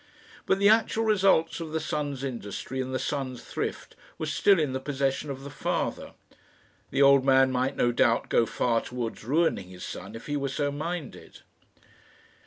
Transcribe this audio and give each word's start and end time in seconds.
But 0.47 0.57
the 0.57 0.67
actual 0.67 1.03
results 1.03 1.59
of 1.59 1.73
the 1.73 1.79
son's 1.79 2.23
industry 2.23 2.81
and 2.81 2.91
the 2.91 2.97
son's 2.97 3.43
thrift 3.43 3.95
were 4.17 4.25
still 4.25 4.57
in 4.59 4.73
the 4.73 4.79
possession 4.79 5.29
of 5.29 5.43
the 5.43 5.51
father. 5.51 6.13
The 6.89 7.03
old 7.03 7.23
man 7.23 7.51
might 7.51 7.75
no 7.77 7.91
doubt 7.91 8.27
go 8.27 8.47
far 8.47 8.81
towards 8.81 9.23
ruining 9.23 9.69
his 9.69 9.83
son 9.85 10.15
if 10.15 10.25
he 10.25 10.35
were 10.37 10.49
so 10.49 10.71
minded. 10.71 11.41